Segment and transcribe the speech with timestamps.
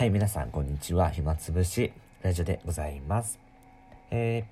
[0.00, 1.10] はい、皆さん、こんにちは。
[1.10, 3.38] 暇つぶし、ラジオでございます。
[4.10, 4.46] え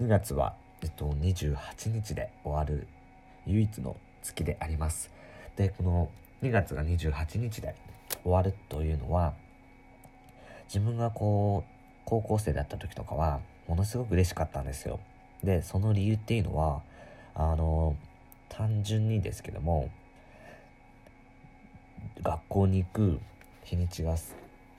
[0.00, 2.88] ー、2月は、えっと、28日で終わる
[3.44, 5.10] 唯一の月であります。
[5.56, 6.08] で、この
[6.40, 7.74] 2月が28日で
[8.22, 9.34] 終わるというのは、
[10.68, 11.70] 自分がこう、
[12.06, 14.98] 高校生だった時とかは、ものすごく嬉しかったんですよ。
[15.42, 16.80] で、その理由っていうのは、
[17.34, 17.96] あの、
[18.48, 19.90] 単純にですけども、
[22.22, 23.20] 学校に行く
[23.64, 24.16] 日にちが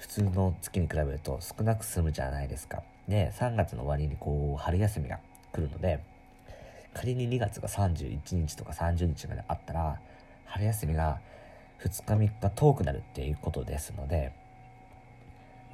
[0.06, 2.84] 普通の月に比べると少なく済むじゃないですか。
[3.08, 5.20] で、3月の終わりにこう、春休みが
[5.52, 6.00] 来るので、
[6.94, 10.00] 仮に2月が31日とか30日まであったら、
[10.46, 11.20] 春休みが
[11.84, 14.32] 2日3日遠くなるっていうことですので、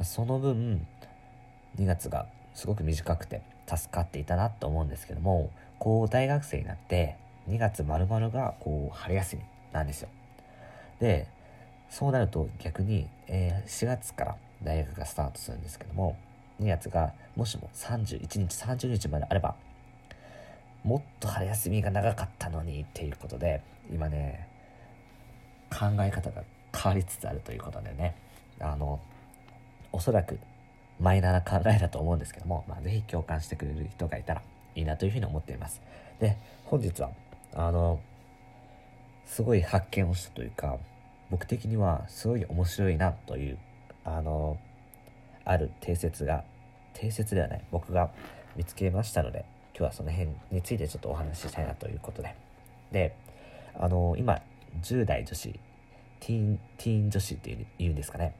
[0.01, 0.87] その分、
[1.77, 7.17] 2月がすごく短くて助かっていたなと思うんですけども、こう、大学生になって、
[7.49, 9.41] 2月丸々がこう、春休み
[9.73, 10.09] なんですよ。
[11.01, 11.27] で、
[11.91, 16.17] そうなると逆に、えー、4月から大学がスタートするんですけども、
[16.61, 19.55] 2月がもしも31日、30日まであれば、
[20.85, 23.61] もっと春休みが長かったのにっていうことで、
[23.91, 24.47] 今ね、
[25.69, 28.15] 考え方が変わりつつあるということでね、
[28.61, 29.01] あの、
[29.91, 30.39] おそらく
[30.97, 34.41] マイナーな考えだと思うんですけども、まあ、ぜひ共感してくれる人がいたら
[34.75, 35.81] いいなというふうに思っています。
[36.19, 37.09] で、本日は、
[37.53, 37.99] あの、
[39.25, 40.77] すごい発見をしたというか、
[41.31, 43.57] 僕的にはすごい面白いなという
[44.03, 44.59] あの
[45.45, 46.43] ある定説が
[46.93, 48.11] 定説ではない僕が
[48.55, 52.35] 見つけましたので今日はその辺についてちょっとお話ししたいなということで。
[52.91, 53.15] で
[53.79, 54.41] あの今
[54.81, 55.49] 10代女子
[56.19, 58.35] ティーンティーン女子っていうんですかね。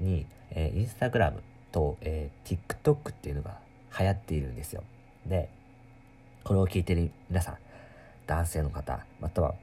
[0.00, 3.58] に、えー、インスタグラムと、えー、TikTok っていうのが
[3.98, 4.82] 流行っているんですよ。
[5.26, 5.50] で
[6.42, 7.58] これを聞いてる皆さん
[8.26, 9.54] 男性の方または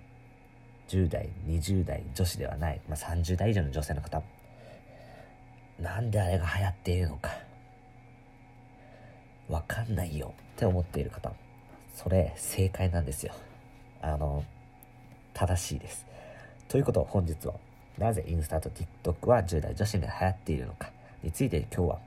[0.87, 4.21] 10代、20代女子ではない、まあ、30代以上の女性の方、
[5.79, 7.31] なんであれが流行っているのか、
[9.49, 11.31] わかんないよって思っている方、
[11.93, 13.33] それ正解なんですよ。
[14.01, 14.43] あの、
[15.33, 16.05] 正しいです。
[16.67, 17.55] ということを本日は、
[17.97, 20.91] なぜインスタと TikTok は10代女子に流行っているのか
[21.23, 21.99] について今日は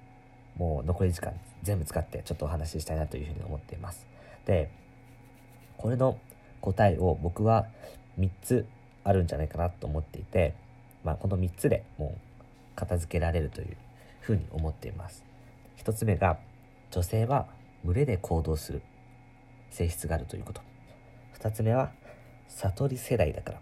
[0.56, 4.06] もう残り時間全部使ってちょっとお話ししたいなというふうに思っています。
[4.46, 4.70] で、
[5.76, 6.18] これの
[6.60, 7.66] 答えを僕は
[8.18, 8.66] 3つ
[9.04, 10.54] あるんじゃないかなと思っていて、
[11.04, 13.76] まあ、この3つでもう片付けられるという
[14.20, 15.24] ふうに思っています。
[15.78, 16.38] 1つ目が
[16.90, 17.46] 女性は
[17.84, 18.82] 群れで行動する
[19.70, 20.60] 性質があるということ。
[21.38, 21.92] 2つ目は
[22.48, 23.60] 悟り世代だから。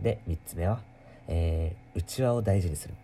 [0.00, 0.80] で、3つ目は、
[1.28, 2.94] えー、内輪を大事にする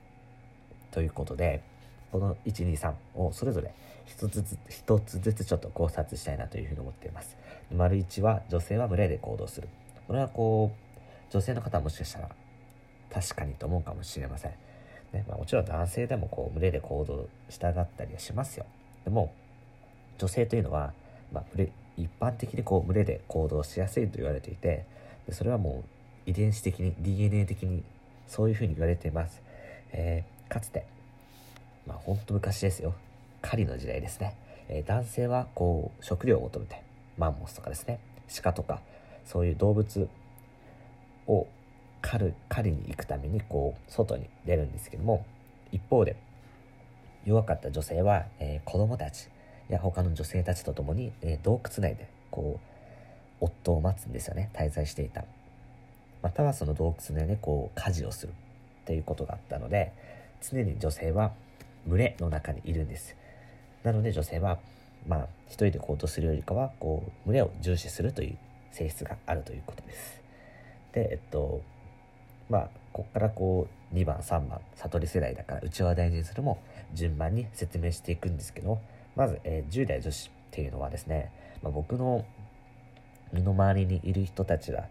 [0.90, 1.62] ということで、
[2.10, 3.72] この1、2、3をそれぞれ
[4.06, 7.36] 一つずつ、一つずつちょっと考察したいなというふうに思っています。
[7.70, 9.68] 丸1は女性は群れで行動する。
[10.06, 10.87] これはこう、
[11.30, 12.28] 女性の方はもしかしたら
[13.10, 14.52] 確かにと思うかもしれません。
[15.12, 18.66] ねまあ、もちろん男性でもこう群れで行動したがったりはしますよ。
[19.04, 19.32] でも
[20.18, 20.92] 女性というのは、
[21.32, 21.44] まあ、
[21.96, 24.84] 一般的にこう群れで行動しやすいと言われていて
[25.26, 25.84] でそれはも
[26.26, 27.82] う遺伝子的に DNA 的に
[28.26, 29.42] そういうふうに言われています。
[29.92, 30.84] えー、かつて、
[31.86, 32.94] まあ、ほんと昔ですよ
[33.40, 34.36] 狩りの時代ですね、
[34.68, 36.82] えー、男性はこう食料を求めて
[37.16, 38.00] マンモスとかですね
[38.42, 38.82] 鹿とか
[39.24, 40.08] そういう動物
[41.28, 41.46] を
[42.00, 45.24] 狩る狩りに行くためにこう外に出るんですけども
[45.70, 46.16] 一方で
[47.24, 49.28] 弱かった女性は、えー、子供たち
[49.68, 54.50] や他の女性たちと共に、えー、洞窟内でこう夫を待つんですよね。
[54.52, 55.24] 滞在していた。
[56.22, 58.34] またはその洞窟内でこう家事をするっ
[58.84, 59.92] ていうことがあったので
[60.40, 61.32] 常に女性は
[61.86, 63.14] 群れの中にいるんです。
[63.84, 64.58] なので女性は
[65.06, 68.38] まあ一人で行動するよりかはこう群れを重視するという
[68.72, 70.27] 性質があるということです。
[70.92, 71.62] で、えっと、
[72.48, 76.58] まあ、こっからこう、2番、3番、悟り世代だから、うちは大事にするも、
[76.94, 78.80] 順番に説明していくんですけど、
[79.16, 81.32] まず、えー、10代女子っていうのはですね、
[81.62, 82.24] まあ、僕の
[83.32, 84.86] 身の回りにいる人たちが、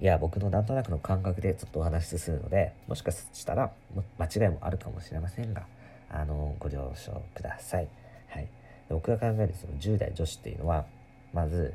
[0.00, 3.70] いや、僕のなんとなくの感覚でちょっとお話しするので、もしかしたら、
[4.18, 5.66] 間違いもあるかもしれませんが、
[6.08, 7.88] あの、ご了承ください。
[8.28, 8.48] はい。
[8.88, 10.86] 僕が考えるその10代女子っていうのは、
[11.32, 11.74] まず、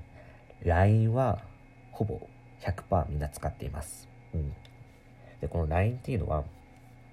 [0.64, 1.40] LINE は
[1.92, 2.20] ほぼ
[2.62, 4.08] 100%みんな使っています。
[4.34, 4.54] うん。
[5.42, 6.44] で、この LINE っていうのは、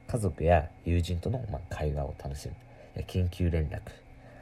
[0.07, 2.55] 家族や友人との、ま会話を楽しむ、
[3.07, 3.81] 緊急連絡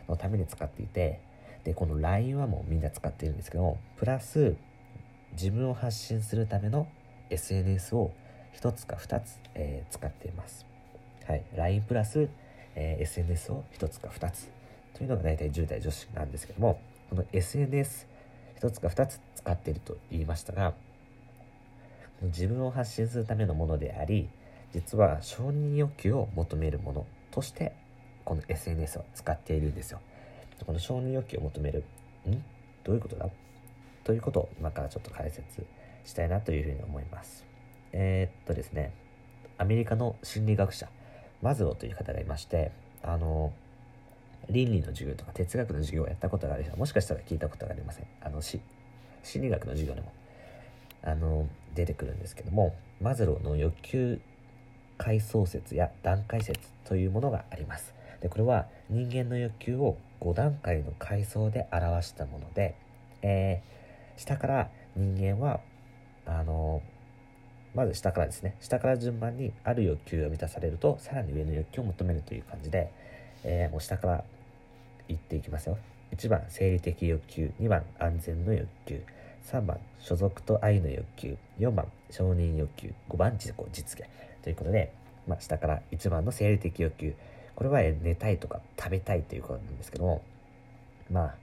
[0.09, 1.21] のために使っていて、
[1.65, 4.57] で、この LINE はもうみんな使っているんですけどプラス、
[5.33, 6.89] 自分を発信するための
[7.31, 8.13] SNS を
[8.55, 10.67] 1つか2つ、えー、使っています。
[11.27, 11.45] はい。
[11.55, 12.29] LINE プラス、
[12.75, 14.51] えー、SNS を1つか2つ
[14.95, 20.75] というのが大体10代女子なんですけども、この SNS1 つか2つ使っていると言いましたが、
[22.23, 24.29] 自分を発信するためのものであり
[24.73, 27.73] 実は承認欲求を求めるものとして
[28.25, 30.01] この SNS を使っているんですよ。
[30.65, 31.85] この承認欲求を求める
[32.29, 32.33] ん？
[32.85, 33.29] どういうことだ？
[34.05, 35.67] ということを今からちょっと解説
[36.05, 37.45] したいなというふうに思います。
[37.93, 38.93] えー、っとですね
[39.59, 40.89] アメリカの心理学者
[41.43, 42.71] マズローという方がいまして
[43.03, 43.53] あの
[44.49, 48.07] 倫理の授業とか哲学の授業をやったことがある人はもしかしたら聞いたことがありません。
[48.21, 48.61] あのし
[49.23, 50.13] 心理学の授業でも
[51.03, 54.21] あの出てくるんですけどもマズローの欲求
[54.99, 57.95] 階層説や段階説というものがあります。
[58.21, 62.75] でこれは人間の欲求を5段階の階層で表したもので、
[63.23, 65.61] えー、下から人間は
[66.27, 66.83] あの
[67.75, 68.57] まず下からですね。
[68.61, 72.93] 下から順番にある欲求が満たされるとさらに上の欲求を求めるという感じで、
[73.45, 74.25] えー、もう下から
[75.09, 75.79] 言っていきますよ。
[76.15, 79.03] 1番生理的欲求2番安全の欲求。
[79.47, 81.37] 3番所属と愛の欲求。
[81.59, 82.93] 4番承認欲求。
[83.09, 84.09] 5番自己実現。
[84.43, 84.93] ということで、
[85.27, 87.15] まあ、下から1番の生理的欲求。
[87.61, 90.23] これは寝たいとか食べたいということなんですけども
[91.11, 91.35] まあ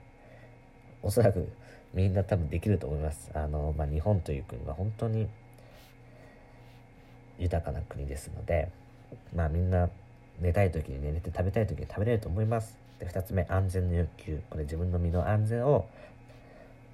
[1.00, 1.48] おそらく
[1.94, 3.30] みんな多分できると思います。
[3.34, 5.28] あの、まあ、日本という国は本当に
[7.38, 8.68] 豊かな国ですので
[9.32, 9.88] まあみんな
[10.40, 12.76] 寝たい時に寝て食べたい時に食べれると思います。
[12.98, 14.40] で2つ目安全の欲求。
[14.50, 15.86] これ自分の身の安全を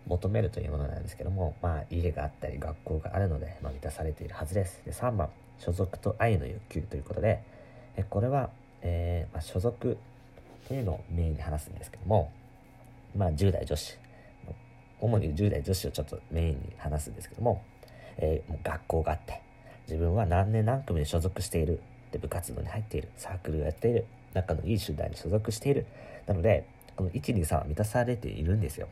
[0.06, 4.82] 求めるというものなんですけども、まあ、家があったり学校があるので、まあ、満たされているはずです。
[4.84, 7.42] で3番所属と愛の欲求ということで
[7.96, 8.50] えこれは、
[8.82, 9.96] えー、まあ、所属
[10.68, 12.32] というのをメインに話すんですけども、
[13.16, 13.98] まあ、10代女子
[15.00, 17.62] 主に10代女子をちょっとメインに話すんですけども,、
[18.16, 19.42] えー、もう学校があって
[19.86, 21.80] 自分は何年何組に所属している
[22.10, 25.86] で部活動に入っているサークルをやっている仲のいい集団に所属している
[26.26, 26.66] なので
[26.96, 28.88] この123は満たされているんですよ。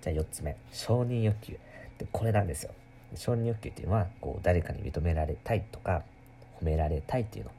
[0.00, 1.58] じゃあ4つ目承認欲求。
[1.98, 2.72] でこれなんですよ。
[3.14, 6.02] 承認欲求っていうのはこう誰かに認められたいとか
[6.60, 7.50] 褒められたいっていうの。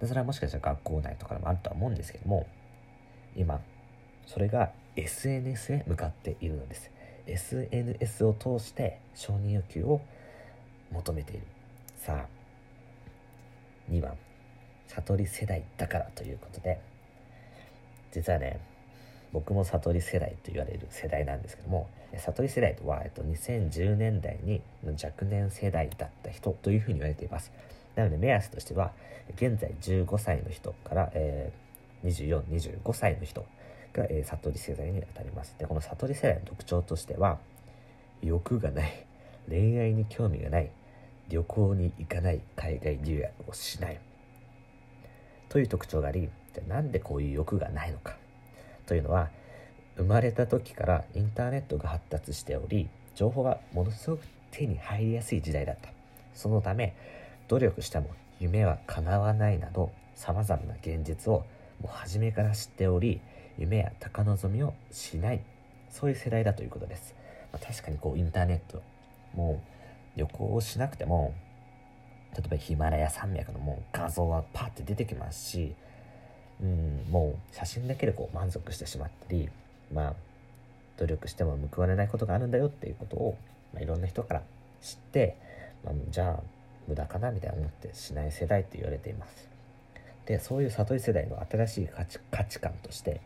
[0.00, 2.46] でそれはもしかしたら学校内とかでもあるとは思うんですけども
[3.36, 3.60] 今
[4.26, 6.90] それが SNS へ向かっているのです。
[7.26, 10.00] SNS を通して承認欲求を
[10.90, 11.42] 求めている。
[11.96, 14.14] さあ2番
[14.88, 16.80] 悟り世代だからということで
[18.12, 18.60] 実はね
[19.32, 27.52] 僕も悟り世代と言われる世代なんですけども悟り世代とは、えっと、2010年代に若年世代だった人というふうに言われています。
[27.94, 28.92] なので目安としては
[29.36, 32.40] 現在15歳の人から、えー、
[32.82, 33.44] 2425歳の人
[33.92, 35.54] が、えー、悟り世代にあたります。
[35.58, 37.38] でこの悟り世代の特徴としては
[38.22, 39.06] 欲がない
[39.48, 40.70] 恋愛に興味がない
[41.28, 44.00] 旅行に行かない海外留学をしない
[45.48, 48.16] という特徴がありじゃなんでこういう欲がないのか。
[48.90, 49.30] というのは
[49.96, 55.90] 生まれた時からインターネットが発達しており情報がものすごく手に入りやすい時代だった。
[56.34, 56.96] そのため
[57.46, 58.10] 努力しても
[58.40, 61.44] 夢は叶わないなどさまざまな現実を
[61.80, 63.20] もう初めから知っており
[63.58, 65.40] 夢や高望みをしない
[65.88, 67.14] そういう世代だということです、
[67.52, 68.82] まあ、確かにこうインターネット
[69.36, 69.62] も
[70.16, 71.32] う旅行をしなくても
[72.36, 75.76] 例えばヒマラヤ山脈のもう画像はパッて出てきますし、
[76.62, 79.48] うん、もう写真だけでこう満足してしまったり
[79.92, 80.14] まあ
[80.98, 83.38] 努力しても報われないことがあるんだよっていうことを、
[83.72, 84.42] まあ、いろんな人から
[84.82, 85.36] 知って、
[85.84, 86.42] まあ、じゃあ
[86.86, 89.48] 無駄かなみたいな思ってしない世代って言われています。
[90.26, 93.20] でそういう悟り世代の新しい価値価値観として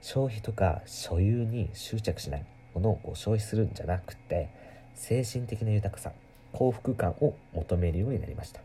[0.00, 4.48] 消費とか所有に執着しないものをこう消費するんじゃなくて
[4.94, 6.12] 精神的な豊かさ
[6.52, 8.60] 幸福感を求めるようになりました。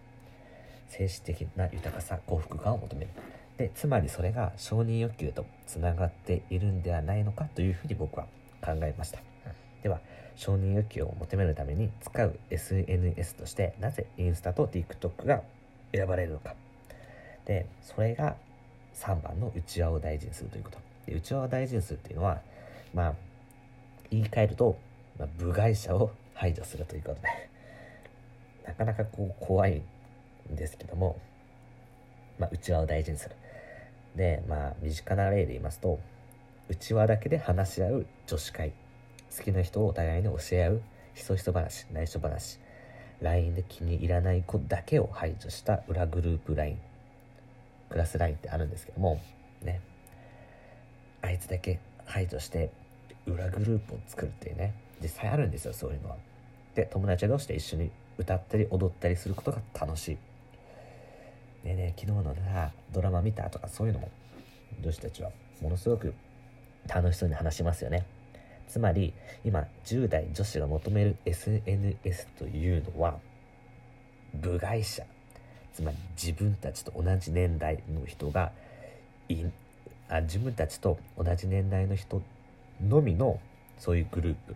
[0.88, 3.10] 精神的な豊かさ幸福感を求める。
[3.58, 8.26] でつまりそれが承認欲求とつながっているんではないのかというふうに僕は
[8.62, 9.20] 考えました、
[9.84, 10.00] では
[10.36, 15.42] 承認欲求を求めるために使う SNS としてなぜインスタと TikTok が
[15.94, 16.56] 選ばれるのか。
[17.46, 18.36] でそれが
[18.96, 20.80] 3番の内輪を大事にするということ。
[21.06, 22.42] で内輪を大事にするっていうのは
[22.94, 23.14] まあ
[24.10, 24.78] 言い換えると、
[25.20, 27.54] まあ、部外者を排除するということで。
[28.66, 29.82] なかなかこう怖い
[30.52, 31.20] んですけども、
[32.40, 33.36] まあ、内輪を大事にする。
[34.16, 36.00] で、まあ、身近な例で言いますと、
[36.70, 38.74] 内輪だけで話し合う女子会。
[39.36, 40.82] 好きな人をお互いに教え合う
[41.14, 42.60] ひそひそ話、内緒話。
[43.22, 46.78] LINE で気に入らない子だけを排除した裏グループ LINE。
[47.90, 49.22] クラス LINE ってあるんですけども、
[49.62, 49.82] ね。
[51.22, 52.72] あいつだけ排除して
[53.26, 56.18] 裏グループを作るっていうね、実際あるんですよ、そういうのは。
[56.76, 60.18] で、友達同士で一緒に歌ったり踊ったりすることが楽しい。
[61.64, 64.12] ねえねえ、昨日のさ、ドラマ見たとかそういうのも、
[64.82, 66.14] 女子たちはものすごく
[66.88, 68.06] 楽しそうに話しますよね。
[68.68, 69.14] つまり、
[69.46, 73.20] 今、10代女子が求める SNS というのは、
[74.34, 75.06] 部外者。
[75.74, 78.52] つまり自分たちと同じ年代の人が
[79.28, 79.44] い
[80.08, 82.22] あ自分たちと同じ年代の人
[82.82, 83.40] のみの
[83.80, 84.56] そういうグループ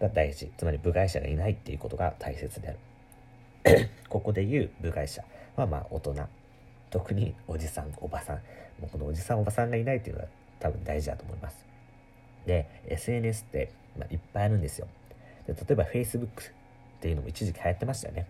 [0.00, 5.22] が大事つまり部外者がいないっていうことが大切である ここで言う部外者
[5.56, 6.14] はまあ大人
[6.90, 8.36] 特におじさんおばさん
[8.80, 10.28] もうこのおじさんおばさんがいないっていうのが
[10.60, 11.64] 多分大事だと思います。
[12.46, 14.86] で SNS って、ま、いっぱいあるんですよ。
[15.46, 16.28] で例えば Facebook っ
[17.00, 18.26] ていうのも一時期流行ってましたよね。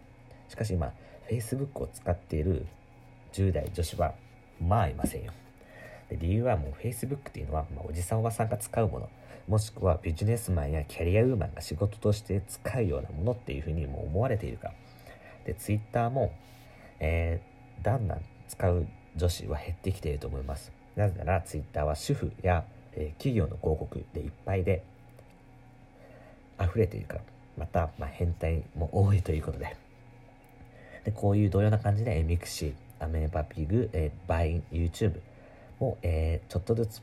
[0.49, 0.93] しかし今
[1.29, 2.67] Facebook を使っている
[3.33, 4.15] 10代女子は
[4.61, 5.33] まあいませんよ。
[6.09, 9.09] で理由はもう Facebook っていうのは、まあ、おじさんおばさんが使うもの。
[9.49, 14.69] もしくはビジネスマンやキャリアウーマンが仕事として使うようなものっていうふうにも思われているか。
[14.69, 14.75] ら
[15.45, 16.33] で Twitter も、
[17.01, 18.87] えー、だんだん使う
[19.17, 20.73] 女子は減ってきていると思います。
[20.95, 24.83] なぜなら Twitter は主婦や、えー、企業の広告でいっぱいで
[26.61, 27.21] 溢れているから
[27.59, 29.77] また、まあ、変態も多いということで。
[31.05, 35.21] でこういう同様な感じで、え mixi アメーバピグ、えー、 Vine YouTube
[35.79, 37.03] も、えー、ちょっとずつ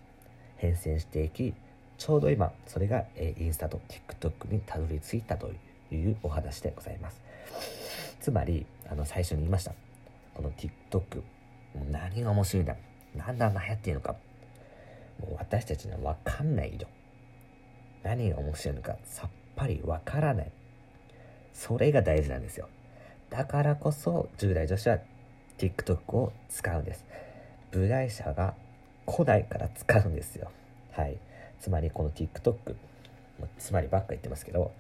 [0.58, 1.54] 変遷していき
[1.98, 5.52] ちょうど今それが、えー、インスタと TikTok にたどり着いたと
[5.92, 7.22] いうお話でございます。
[8.20, 9.74] つまりあの最初に言いました。
[10.34, 11.18] この TikTok
[11.76, 12.76] もう何が面白いんだ
[13.16, 14.16] 何だ流行っているのか。
[15.20, 16.88] もう私たちには分かんないよ
[18.02, 20.52] 何が面白いのかさっぱり分からない。
[21.54, 22.68] それが大事なんですよ。
[23.30, 25.00] だからこそ10代女子は
[25.58, 27.06] TikTok を使うんです。
[27.72, 28.56] 部外者が
[29.06, 30.52] 来ないから使うんですよ。
[30.92, 31.18] はい。
[31.60, 32.76] つまりこの TikTok
[33.58, 34.72] つまりばっか言ってますけど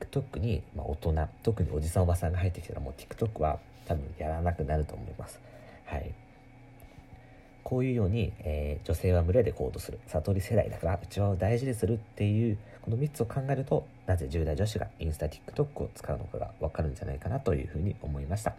[0.00, 5.40] TikTok に、ま大人特におじさんおばさんが入ってきたらもう TikTok は多分やらなくなると思います。
[5.86, 6.12] はい。
[7.64, 9.98] こういうように、えー、女性は群れで行動する。
[10.06, 18.54] 悟り世代だからうちわを大事にするっていうこの3つを考えるとなぜ10代女子がインスタ TikTok を使うのかがわかるんじゃないかなというふうに思いました。